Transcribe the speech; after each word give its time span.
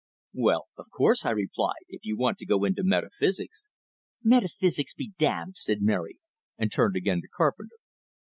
"Well, 0.33 0.65
of 0.77 0.89
course," 0.89 1.25
I 1.25 1.29
replied; 1.29 1.83
"if 1.87 2.03
you 2.03 2.17
want 2.17 2.39
to 2.39 2.45
go 2.47 2.63
into 2.63 2.81
metaphysics" 2.83 3.69
"Metaphysics 4.23 4.95
be 4.95 5.11
damned!" 5.19 5.57
said 5.57 5.83
Mary, 5.83 6.17
and 6.57 6.71
turned 6.71 6.95
again 6.95 7.21
to 7.21 7.27
Carpenter. 7.27 7.75